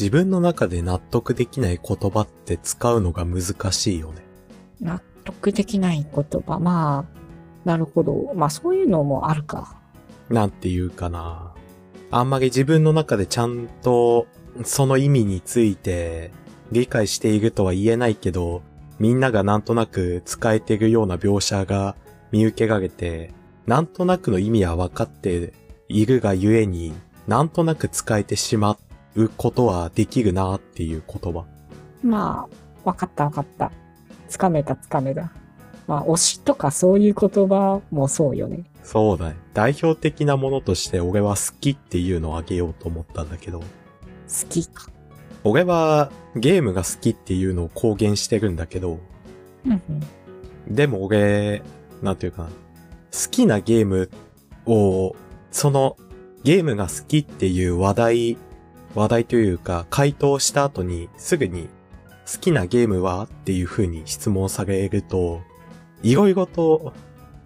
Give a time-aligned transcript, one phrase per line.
[0.00, 4.22] 自分の中で納得できない言葉って使うのが難しいよね。
[4.80, 6.58] 納得できない言葉。
[6.58, 8.32] まあ、なるほど。
[8.34, 9.76] まあそういうのもあるか。
[10.30, 11.52] なんていうかな。
[12.10, 14.26] あんまり自分の中でちゃんと
[14.64, 16.32] その意味について
[16.72, 18.62] 理解しているとは言えないけど、
[18.98, 21.94] みんながなんとなく使えているような描写が
[22.32, 23.34] 見受けられて、
[23.66, 25.52] なんとなくの意味は分かって
[25.88, 26.94] いるがゆえに、
[27.28, 28.78] なんとなく使えてしま
[29.16, 31.44] うことはできるなっていう言葉。
[32.02, 32.46] ま
[32.84, 33.72] あ、分かった分かった。
[34.28, 35.30] つかめたつかめた。
[35.86, 38.64] まあ、推しとかそういう言葉もそうよね。
[38.84, 39.36] そうだね。
[39.54, 43.60] 代表的なものとして俺は好きっていうのをあげようと思ったんだけど。
[43.60, 43.66] 好
[44.48, 44.86] きか。
[45.42, 49.00] 俺はゲームが好きっていうのを公言してるんだけど。
[49.66, 51.62] うんうん、でも俺、
[52.02, 52.48] なんていうかな。
[52.48, 52.54] 好
[53.30, 54.10] きなゲーム
[54.66, 55.16] を、
[55.50, 55.96] その
[56.44, 58.38] ゲームが好きっていう話題、
[58.94, 61.68] 話題というか回答した後にすぐに
[62.30, 65.42] 好きなゲームはっていう風に質問されると、
[66.02, 66.92] いろいろと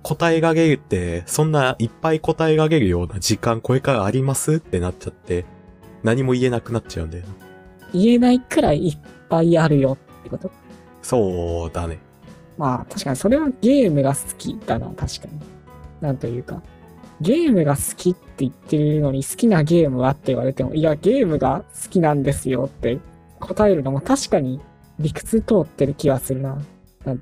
[0.03, 5.47] 答えがげるって、そんないっぱい答えがげるような時間これからありますってなっちゃって、
[6.03, 7.25] 何も言えなくなっちゃうんだよ
[7.95, 8.99] 言えないくらいいっ
[9.31, 10.51] ぱいあるよってこと？
[11.01, 11.99] そうだね。
[12.59, 15.41] まあ確かにそれはゲームが好きだな、確かに。
[16.03, 16.63] なんというか。
[17.21, 22.99] ゲームが好きって言ってるのに好きなゲームはって言われても、いや、ゲームが好きなんですよって
[23.41, 24.61] 答えるのも確かに
[24.99, 26.59] 理屈通ってる気はするな。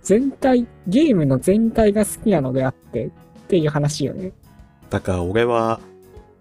[0.02, 3.10] 全体、ゲームの全体が好きなのであってっ
[3.48, 4.32] ていう話よね。
[4.90, 5.80] だから俺は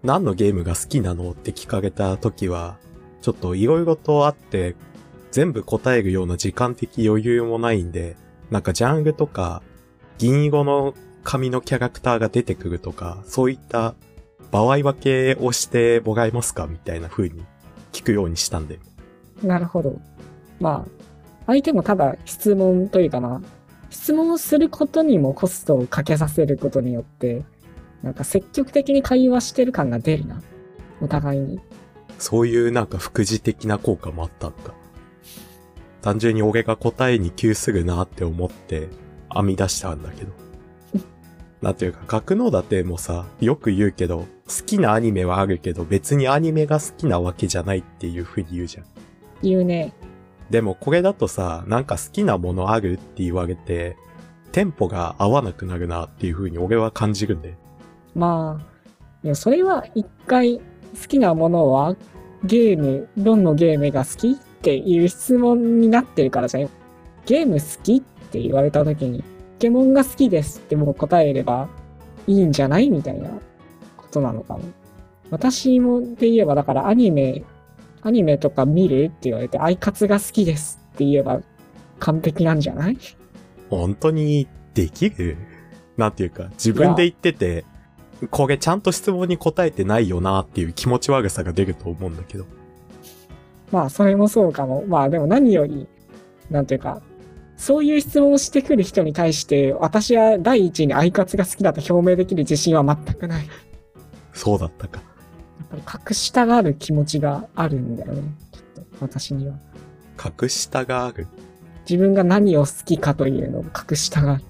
[0.02, 2.76] 何のゲームが好きなのって聞かれた時は、
[3.20, 4.76] ちょっと色々とあって、
[5.30, 8.16] 全部答えるような時間的余裕もないんで、
[8.50, 9.62] なんかジャンルとか、
[10.18, 13.94] 銀色の紙のキャラクターが出てくるとか、そういった
[14.50, 17.42] 場合分けをしてもらえますかみたいな風に
[17.92, 18.78] 聞くようにしたんで。
[19.42, 19.98] なるほど。
[20.60, 21.02] まあ、
[21.46, 23.42] 相手もただ質問というかな、
[23.90, 27.44] 質問をすることにもコストをかけさせることによって、
[28.02, 30.42] なんか積極的に会話してる感が出るな。
[31.00, 31.60] お互いに。
[32.18, 34.74] そういうなんか副次的な効果もあったんだ。
[36.00, 38.88] 単純に俺が答えに急するなって思って
[39.32, 40.32] 編み出したんだけど。
[41.62, 48.84] なんていうか、格納立てもさ、よく言うけど、好きなアニメはあるけど別にアニメが好きなわけじゃないっていう風に言うじゃん。
[49.42, 49.92] 言うね。
[50.50, 53.96] でもこれだとさ、なんか好きなものあるって言われて、
[54.50, 57.54] テンポが合わなくなるなっていう風に俺は感じるんで。
[58.14, 58.64] まあ、
[59.22, 60.62] いや、それは一回好
[61.08, 61.96] きなものは
[62.44, 66.68] ゲーム、どんなゲームが好きっていう質問になってるからじゃん。
[67.24, 69.26] ゲーム好きって言われた時に、ポ
[69.62, 71.68] ケモンが好きですってもう答えれば
[72.26, 73.30] いいんじゃないみたいな
[73.96, 74.64] ことなのかも。
[75.30, 77.44] 私もで言えばだからアニメ
[78.02, 81.40] アニメとか見るって言われて、アイカツが好きですって言えば
[82.00, 82.98] 完璧なんじゃない？
[83.70, 85.36] 本当にできる？
[85.96, 87.64] なんていうか、自分で言ってて、
[88.32, 92.46] これちゃんと質問に答えてないよなっていう気持ち悪さが出ると思うんだけど。
[93.70, 94.84] まあ、それもそうかも。
[94.88, 95.86] まあ、でも何より、
[96.50, 97.00] なんていうか、
[97.62, 103.48] そういう質問をしてくる人に対して、私は第一にアイカツが好きだと表明できる自信は全くない。
[104.32, 105.00] そうだったか。
[105.72, 108.22] ぱり隠したがる気持ちがあるんだよね。
[108.50, 109.54] きっと、私には。
[110.22, 111.26] 隠したがる
[111.88, 114.42] 自分が何を好きかというのを隠したがる。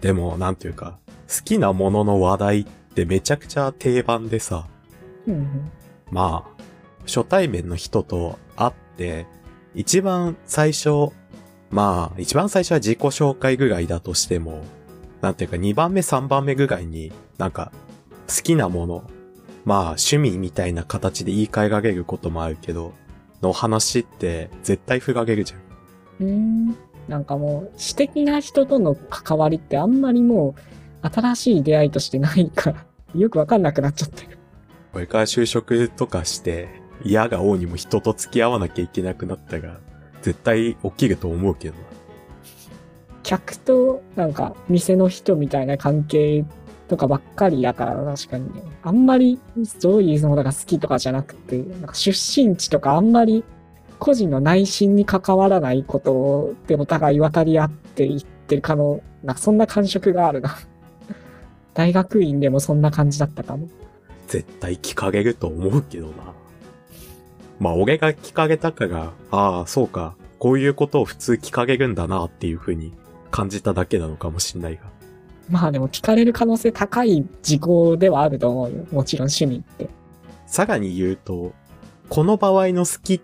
[0.00, 4.66] でも、なんていうか、好きなものの話題ってめちゃくちゃ定番でさ。
[5.26, 5.70] うん、うん、
[6.10, 6.62] まあ、
[7.06, 9.26] 初対面の人と会って、
[9.74, 11.12] 一番最初、
[11.70, 14.62] まあ、一番最初は自己紹介ぐらいだとしても、
[15.20, 17.72] なんていうか2番目3番目ぐらいになんか
[18.28, 19.10] 好きなもの
[19.66, 22.94] まあ趣味みたいな形で言い換えられることもあるけど、
[23.42, 26.24] の話って絶対振られるじゃん。
[26.24, 26.76] うん。
[27.08, 30.54] なんかもう、私的な人との関わりってあんまりも
[31.02, 34.38] う、新しい出会いとしてないから、よくわかんなくなっちゃってる。
[34.92, 36.68] これから就職とかして、
[37.02, 39.80] 嫌が王にも人と付き合わなきゃいけなくなったら、
[40.22, 41.80] 絶対起きると思うけどな。
[43.22, 46.44] 客と、なんか、店の人みたいな関係
[46.88, 48.62] とかばっかりだから、確かにね。
[48.82, 49.40] あんまり、
[49.82, 53.42] どういうものが好きとかじゃなくて、なんか出身地とかあんまり
[53.98, 60.56] 個人の内心に関わらないことでお互い渡り合っていってるかの、なんかそんな感触があるな。
[61.74, 63.68] 大学院でもそんな感じだったかも。
[64.28, 66.12] 絶対聞かれると思うけどな。
[67.58, 72.92] まあ俺が聞かれたから、ああ、そうか、こういうことを普通聞かれるんだなっていう風に
[73.30, 74.82] 感じただけなのかもしんないが。
[75.48, 78.86] まあでも聞かれる可能性高い事項ではあると思うよ。
[78.90, 79.88] もちろん趣味って。
[80.46, 81.52] さらに言うと、
[82.08, 83.20] この場合の好きっ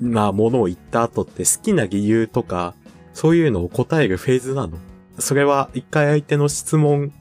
[0.00, 2.74] なものを言った後って好きな理由とか、
[3.14, 4.78] そういうのを答えるフェーズなの？
[5.18, 7.12] それは一回相手の質問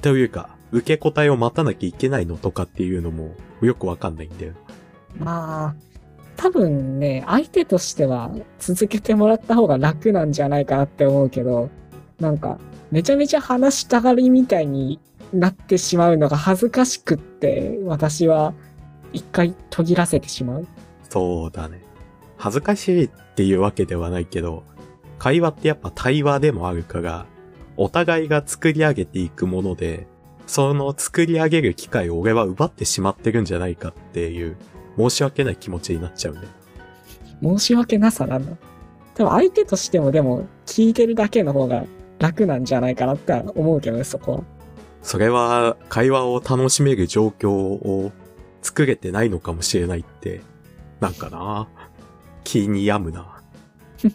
[0.00, 4.52] というか、受け答えを待たなきゃいけないのとかっていうのもよくわかんないんだよ。
[5.18, 5.74] まあ、
[6.40, 11.68] 多分ね、相手としては続けてもらった方が楽なんじゃないかなって思うけど、
[12.18, 12.58] なんか、
[12.90, 15.00] めちゃめちゃ話したがりみたいに
[15.34, 18.54] なってしまうのが恥ずかしくって、私は
[19.12, 20.66] 一回途切らせてしまう。
[21.10, 21.82] そうだね。
[22.38, 24.64] 恥ずかしいっていうわけではないけど、
[25.18, 27.26] 会話ってやっぱ対話でもあるから、
[27.76, 30.06] お互いが作り上げていくもので、
[30.46, 34.56] その作り上げる機会を俺は奪ってしまってるんじゃないかっていう、
[35.08, 36.42] 申し訳ない気持ちになっちゃうね。
[37.42, 38.52] 申し訳なさなんだ。
[39.14, 41.84] 多分相手としてもでも聞いてるだけの方が
[42.18, 44.44] 楽なんじゃないかなって思うけどね、そこは。
[45.02, 48.12] それは会話を楽しめる状況を
[48.62, 50.42] 作れてないのかもしれないって、
[51.00, 51.68] なんかな
[52.44, 53.42] 気に病むな。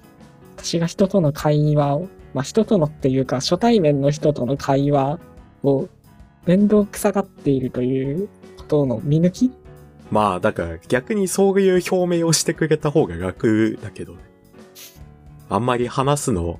[0.57, 5.19] 私が人との会話を、まあ人とのっていうか初対面の人との会話
[5.63, 5.87] を
[6.45, 9.51] 面倒くさがっているということの見抜き
[10.11, 14.19] まあ、だから逆にそういう表明をしてくれた方が楽だけどね。
[15.49, 16.59] あんまり話すの、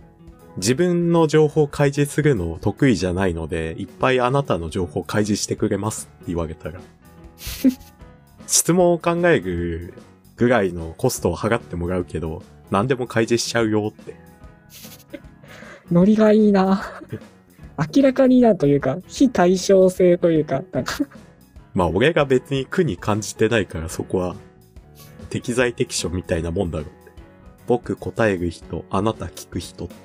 [0.57, 6.79] 自分の情報開示するの得意じゃないので、いっぱいあなたの情報開示してくれますって言われたら。
[8.47, 9.93] 質問を考える
[10.37, 14.15] ぐらいのコストを払ってもらうけど、何でも開示しちゃうよって。
[15.91, 16.83] ノリがいいな
[17.95, 20.93] 明らかになというか、非対称性というか、なんか、
[21.75, 24.35] まあ俺が別に苦に感じてないからそこは
[25.29, 26.95] 適材適所みたいなもんだろうって。
[27.67, 29.95] 僕答える人、あなた聞く人って。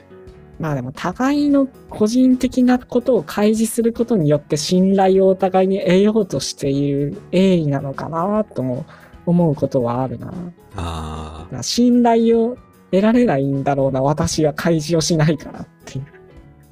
[0.59, 8.85] まあでも互いの個人的なことを開示することによって信頼をお互いに得ようとしている鋭意なのかなとも
[9.25, 10.27] 思うことはあるな。
[10.27, 10.35] だ
[10.77, 12.59] あから信頼を
[12.91, 15.67] 得られないんだろうな、私は開示をしないから。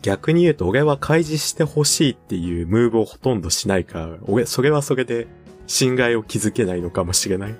[0.02, 5.26] 逆に言うと俺は開示してほしいっていうムーブをほとんどしないから、俺、それはそれで
[5.66, 7.54] 信頼を築けないのかもしれない。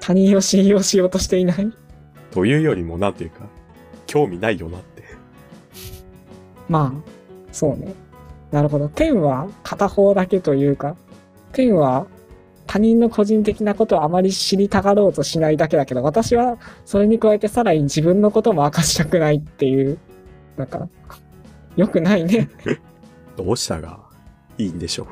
[0.00, 1.72] 他人を信用しようとしていない？
[2.30, 3.46] というよりもなんていうか、
[4.06, 5.04] 興味ないよなって。
[6.68, 7.10] まあ、
[7.52, 7.94] そうね。
[8.50, 8.88] なるほど。
[8.88, 10.96] 天は片方だけというか、
[11.52, 12.06] 天は
[12.66, 19.98] 他人の個人的なことをあまり知りたがろうとしないだけだけど、私はそれに加えてさらに自分のことも明かしたくないっていう、
[20.56, 20.88] なんか、
[21.76, 22.48] 良くないね。
[23.36, 24.00] どうしたが
[24.58, 25.06] いいんでしょ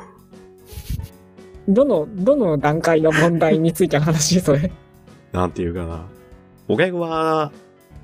[1.68, 1.72] う？
[1.72, 4.72] どの、どの段階の問題についての話それ？
[5.32, 6.06] なんていうかな。
[6.68, 7.52] 俺は、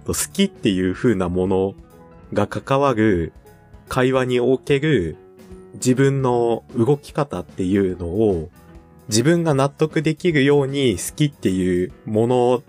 [0.06, 1.74] 好きっていう風なもの
[2.32, 3.32] が関わる
[3.88, 5.16] 会話における
[5.74, 8.50] 自分の動き方っていうのを
[9.08, 12.62] 自分が納得できるように好きっていうもの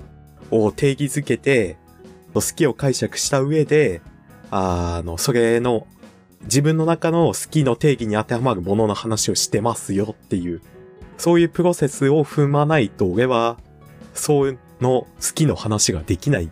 [0.51, 1.77] を定義づけて、
[2.33, 4.01] 好きを解釈した上で、
[4.51, 5.87] あの、それの
[6.43, 10.61] 自分の中の好きの定義に当てはまるものの話をしてますよっていう、
[11.17, 13.57] そういうプロセスを踏まないと俺は
[14.13, 16.47] そうの好きの話ができない。
[16.47, 16.51] 好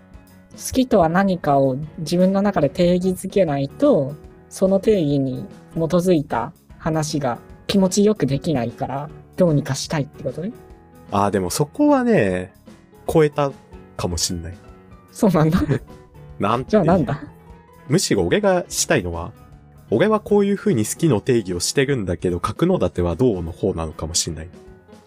[0.73, 4.15] きとは何かを自分の中で定義づけないと、
[4.49, 10.51] その定義に基づいた話が気持ちよくできないから、どうにかしたいってことね？
[11.11, 12.53] ああ、でもそこはね、
[13.07, 13.51] 超えた
[13.97, 14.57] かもしんない。
[15.11, 15.59] そうなんだ。
[16.39, 17.21] なんてじゃあなんだ？
[17.89, 19.31] むしろ俺がしたいのは、
[19.91, 24.49] 俺はこういう風に好きの定義をしてるんだけど、角の立てはどうの方なのかもしんない。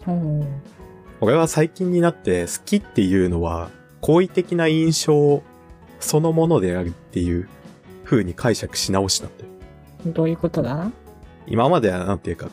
[0.07, 0.61] うん。
[1.21, 3.71] 俺は最近になって好きっていうのは、
[4.01, 5.41] 好意的な印象
[6.01, 7.47] そのものであるっていう
[8.03, 9.49] 風に解釈し直したんだよ。
[10.07, 10.91] どういうことだ？
[11.47, 12.51] 今まではなんていうか、好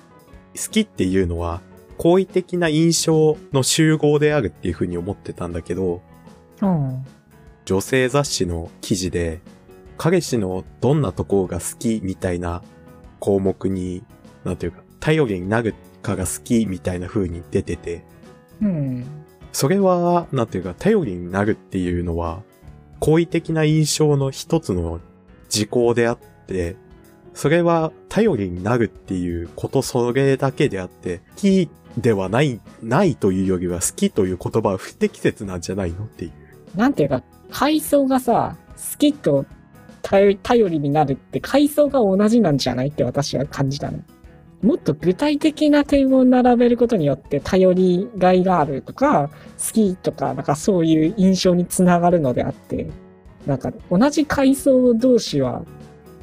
[0.71, 1.61] きっていうのは、
[1.99, 6.01] 好意的な印象の集合であるっていう風に思ってたんだけど、
[6.63, 7.05] うん。
[7.65, 9.41] 女性雑誌の記事で、
[10.03, 12.63] 彼氏のどんなところが好きみたいな
[13.19, 14.03] 項目に、
[14.45, 18.03] なんていうか、頼りになるかが好きみたいな風に出てて、
[18.63, 19.05] うん。
[19.53, 22.41] それは、なんていうか、頼りになるっていうのは、
[22.99, 25.01] 好意的な印象の一つの
[25.51, 26.77] 事項であって、
[27.35, 36.33] それは頼りになるっていうことそれだけであって、好きではない、ないというよりは好きという言葉は不適切なんじゃないのっていう。
[36.75, 39.45] なんていうか、階層がさ、好きと
[40.11, 44.01] 頼頼りになるって階層が同じなんじゃないって私は感じたの。
[44.61, 52.89] もっと具体的な点を並べることによって頼りがいがあるとか、好きとか、なんかそういう印象につながるのであって、
[53.47, 55.63] なんか同じ階層同士は、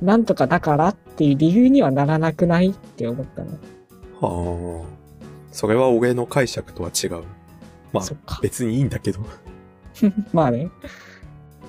[0.02, 3.52] なんとかだからっていう理由にはならなくないって思ったの。
[4.20, 4.98] はあ。
[5.52, 7.24] それは俺の解釈とは違う。
[7.94, 9.22] まあ別にいいんだけど。
[10.34, 10.70] まあね。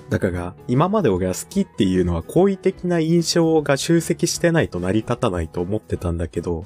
[0.09, 6.65] だから、今まで俺は好きっていうのは好意的な印象が集積してないと成り立たないと思ってたんだけど、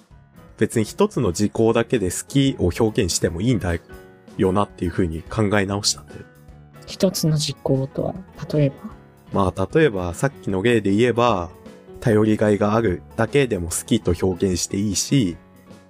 [0.57, 3.75] 別に一つの時効だけで好きを表現してもいいんだ
[4.37, 6.19] よなっていう風に考え直したんだよ。
[6.85, 8.15] 一つの実行とは、
[8.53, 8.75] 例えば？
[9.45, 11.49] まあ、例えばさっきの例で言えば、
[11.99, 15.37] 頼りがいがあるだけでも好きと表現していいし、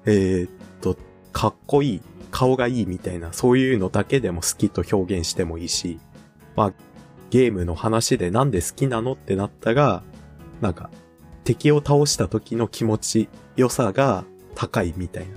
[0.06, 0.98] えーっと、
[1.32, 6.00] かっこいい、顔がいいみたいな、そういうのだけでも好きと表現してもいいし、
[6.56, 6.74] まあ、
[7.34, 10.04] ゲームの話でなんで好きなのってなったら、
[10.62, 10.92] なんか、
[11.44, 14.24] 敵を倒した時の気持ち良さが
[14.54, 15.30] 高いみたいな。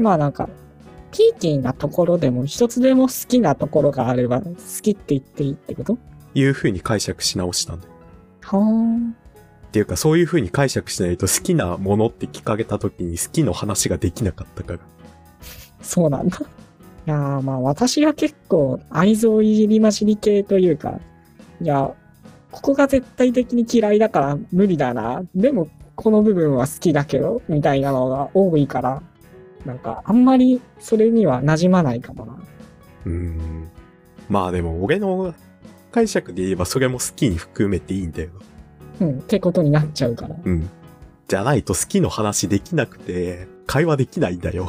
[0.00, 0.48] まあなんか、
[1.12, 4.50] ピーキーなところでも一つでも好きなところがあれば好
[4.82, 5.96] きって言っていいってこと？
[6.34, 7.92] いう風に解釈し直したんだよ。
[8.40, 9.10] はーん。
[9.10, 14.80] っていうか、そういう風に解釈しないと好きなものって聞かれた時に好きの話ができなかったから。
[15.82, 16.36] そうなんだ。
[16.36, 16.40] い
[17.06, 20.98] やーまあ私は結構愛憎いじりまじり系というか、
[21.60, 21.92] いや、
[22.50, 25.22] ここが絶対的に嫌いだから無理だな。
[25.34, 29.02] でもこの部分は好きだけど、みたいなのが多いから、
[29.66, 32.38] なんかあんまりそれには馴染まないかもな。
[33.04, 33.68] うーん。
[34.28, 35.34] まあでも、俺の
[35.90, 38.30] 解釈で言えばそれも好きに含めていいんだよ。
[39.00, 40.36] うん、ってことになっちゃうから。
[40.42, 40.68] うん。
[41.26, 44.68] じゃないと好きの話できなくて、会話できないんだよ。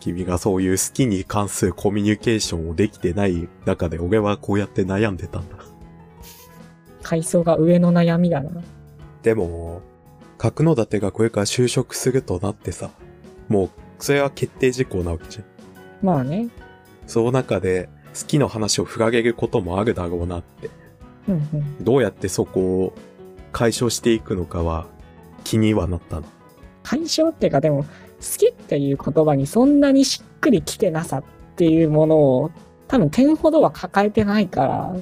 [0.00, 5.56] 君がそういう好きに関するコミュニケーションをできてない中で俺はこうやって悩んでたんだ。
[7.02, 8.50] 階層が上の悩みだな。
[9.22, 9.82] でも、
[10.36, 12.90] 角野立がこれから就職するとなってさ、
[13.48, 15.44] もう、それは決定事項なわけじゃん。
[16.02, 16.48] まあね。
[17.06, 17.88] その中で、
[18.18, 20.70] 好きの話を振られることもあるだろうなって。
[21.28, 21.84] うんうん。
[21.84, 22.94] どうやってそこを
[23.52, 24.86] 解消していくのかは
[25.44, 26.24] 気にはなったの。
[26.82, 27.84] 解消っていうかでも、
[28.20, 31.24] 好きっていう言葉にそんなにしっくりきてなさっ
[31.56, 32.50] ていうものを
[32.88, 34.96] 多分点ほどは抱えてないから、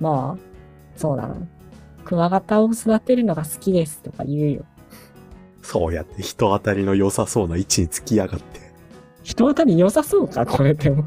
[0.00, 1.36] まあ、そうだな。
[2.04, 4.64] クワガタを育てるのが好きですとか言うよ。
[5.62, 8.60] そうやって人当たりの良さそうな位置につきやがって。
[9.24, 11.04] 人当たり良さそうかこれでも。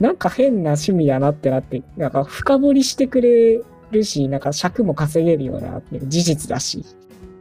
[0.00, 3.60] なんか変な趣味やなってなって、なんか深掘りしてくれ
[3.92, 6.84] るし、なんか尺も稼げるようなって事実だし。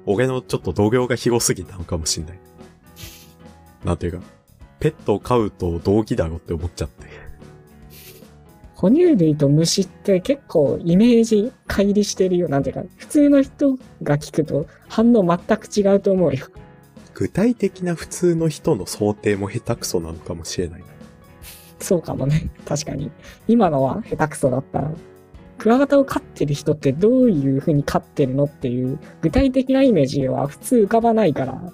[0.06, 2.40] 俺のちょっと度量が広すぎたのかもしんない。
[3.84, 4.20] なんていうか、
[4.80, 7.08] ペットを飼うと同義だろって思っちゃって。
[8.75, 12.50] 哺乳類と虫って結構イメージ乖離してるよ。
[12.50, 16.48] なんていうか、普通の人が聞くと反応全く違うと思うよ。
[17.13, 20.84] 具体的な普通の人の想定も下手くそなのかもしれない。
[21.80, 22.50] そうかもね。
[22.66, 23.12] 確かに。
[23.48, 24.92] 今のは下手くそだったな。
[25.58, 31.74] クワガタを飼ってる人ってどういう風に飼ってるのっていう具体的なイメージは普通浮かばないから。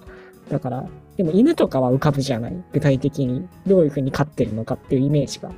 [0.50, 0.88] だから、
[1.20, 2.64] でも犬とかは浮かぶじゃない？
[2.72, 5.50] 具体的にどういう風に飼ってるのかっていうイメージが。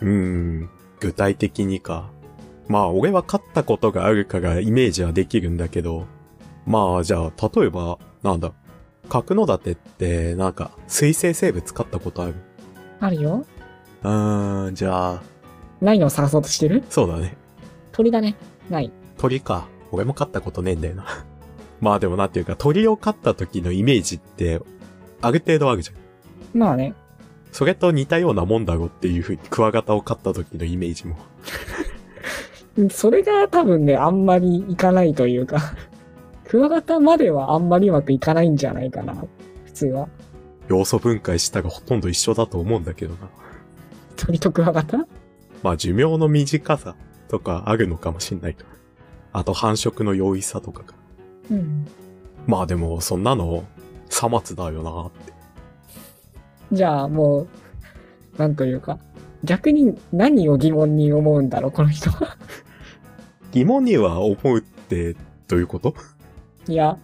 [0.00, 2.08] うーん、具体的にか。
[2.66, 6.06] まあ、俺は飼ったことがあるからイメージはできるんだけど、
[6.64, 8.54] まあ、じゃあ、例えば、なんだ、
[9.10, 12.34] 角野立って、なんか、水生生物飼ったことある？
[13.00, 13.44] あるよ
[14.04, 15.22] うーん、じゃあ、
[15.82, 16.82] ないのを探そうとしてる？
[16.88, 17.36] そうだね。
[17.92, 18.34] 鳥だね。
[18.70, 18.90] ない。
[19.18, 19.66] 鳥か。
[19.90, 21.04] 俺も飼ったことねえんだよな。
[21.82, 24.58] まあでもなんていうか、鳥を飼った時のイメージって、
[25.22, 26.58] ある程度あるじゃん。
[26.58, 26.94] まあね。
[27.52, 31.16] それと似たようなもんだろっていう風に、クワガタを飼った時のイメージも。
[32.90, 35.74] それが多分ね、あんまりいかないというか、
[36.44, 39.14] クワガタまではあんまりうまくいかないんじゃないかな。
[39.64, 40.08] 普通は。
[40.68, 43.28] 要素分解したらほとんど一緒だと思うんだけどな。
[44.16, 45.06] 鳥とクワガタ
[45.62, 46.94] まあ寿命の短さ
[47.28, 48.64] とかあるのかもしんないと。
[49.32, 50.94] あと繁殖の容易さとかか。
[51.50, 51.86] うん。
[52.46, 53.64] まあでも、そんなの、
[54.12, 55.32] さまつだよなって。
[56.70, 57.48] じゃあもう、
[58.36, 58.98] なんというか、
[59.42, 62.36] 逆に何を疑問に思うんだろう、この人は。
[63.52, 65.16] 疑問には思うって、
[65.48, 65.94] どういうこと？
[66.68, 66.98] いや、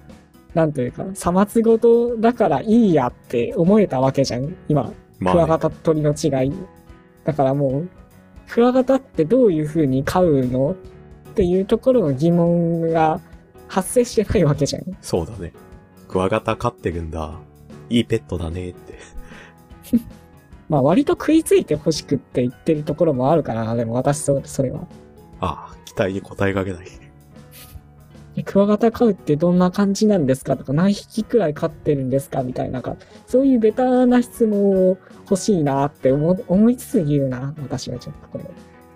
[0.54, 4.92] なんというか、さまつごとだからいいやって思えたわけじゃん、今。
[5.18, 6.52] まあ、クワガね、タと鳥の違い。
[7.24, 7.88] だからもう、
[8.48, 10.72] クワガタってどういう風に飼うの？
[11.30, 13.20] っていうところの疑問が
[13.66, 14.82] 発生してないわけじゃん。
[15.00, 15.52] そうだね。
[16.08, 17.38] クワガタ飼ってるんだ。
[17.90, 18.98] いいペットだねって。
[20.68, 24.86] まあ割と食いついて欲しくって言ってるところもあるからな、でも私そそれは。
[25.40, 26.86] ああ、期待に応えられない。
[28.36, 32.96] えクワガタ飼うってどんな感じなんですかとか、何匹くらい飼ってるんですかみたいな、なんか、
[33.26, 34.98] そういうベタな質問を
[35.28, 38.44] 欲しいなって思思いつつ言うな、私はちょっとこれ。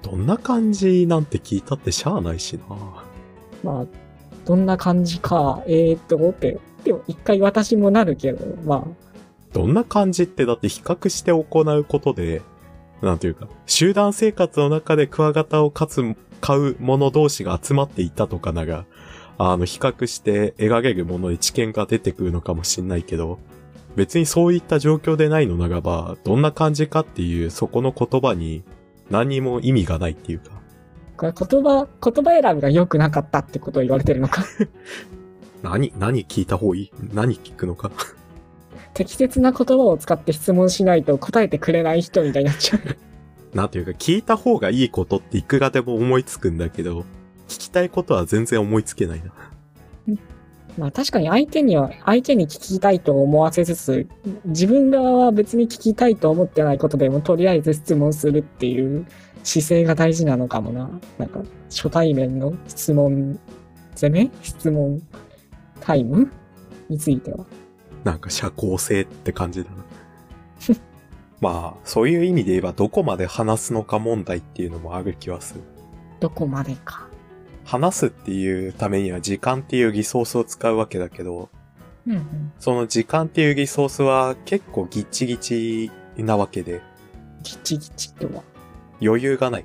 [0.03, 3.05] どんな感じなんて聞いたってしゃあないしな。
[3.65, 3.87] まあ、
[4.45, 9.13] どんな感じか、えー、っと、って、でも一回私もなるけど、まあ、
[9.53, 12.43] どんな感じってだって比較して行うことで、
[13.03, 18.85] なんていうか、集団生活の中でクワガタを飼つ、飼う者同士が集まっていたとかなが、
[19.39, 23.39] あの、比較して描けるもので知見が出てくるのかもしんないけど、
[23.97, 28.63] 別にそういった状況でないのならば、どんな感じかっていうそこの言葉に
[29.11, 30.62] 何にも意味がないっていうか。
[31.23, 34.45] これ言葉、言葉選びが良くなかったってことを言われてるのか？
[35.63, 36.91] 何、何聞いた方がいい？
[37.15, 37.93] 何聞くのか？
[38.95, 42.97] 適切な言葉を使って質問しないと答えてくれない人みたいになっちゃう。
[43.57, 47.01] なんていうか、聞いた方がいいことっていくらでも思いつくんだけど、
[47.49, 49.33] 聞きたいことは全然思いつけないな。
[50.79, 54.07] まあ確かに相手には、相手に聞きたいと思わせつつ、
[54.47, 59.07] 自分側は別に聞きたいと思ってないことでもとりあえず質問するっていう
[59.43, 60.91] 姿勢が大事なのかもな。
[61.19, 63.39] なんか初対面の質問、
[63.95, 64.31] 攻め？
[64.43, 65.03] 質問
[65.81, 66.31] タイム？
[66.89, 67.45] については。
[68.05, 69.77] なんか社交性って感じだな。
[71.41, 75.61] まあ、そういう意味で言えばどこまで話すのか問題っていうのもある気はする。
[76.21, 77.09] どこまでか。
[77.65, 81.49] 話すっていうためには時間っていうリソースを使うわけだけど、
[82.07, 82.53] うんうん。
[82.59, 86.81] その時間っていうリソースは結構ギッチギチなわけで、
[87.43, 88.43] ギチギチとは？
[89.05, 89.65] 余裕がない。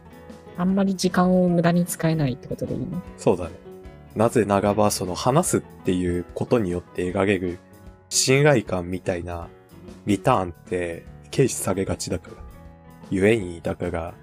[0.58, 3.02] あんまり時間を無駄に使えないってことでいいの？
[3.18, 3.52] そうだね。
[4.16, 7.60] なぜならば、その話すっていうことによって描ける
[8.10, 9.48] 信頼感みたいな
[10.08, 12.34] リターンって軽視されがちだから。
[13.12, 14.14] ゆえに、だから、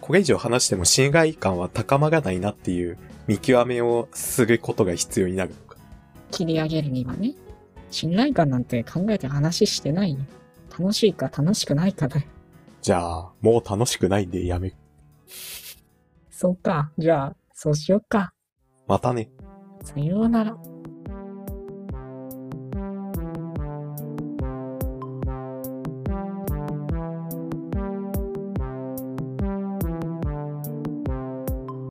[0.00, 5.76] これ以上話しても信頼感は高まらないなっていう見極めをすることが必要になるのか。
[6.32, 7.34] 切り上げるにはね。
[7.90, 10.18] 信頼感なんて考えて話してないよ。
[10.76, 12.26] 楽しいか楽しくないかだよ。
[12.86, 14.76] じゃあ、もう楽しくないんでやめる。
[16.30, 16.92] そうか。
[16.96, 18.32] じゃあ、そうしよっか。
[18.86, 19.28] またね。
[19.82, 20.56] さようなら。